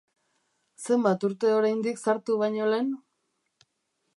[0.85, 2.91] Zenbat urte oraindik zahartu baino lehen?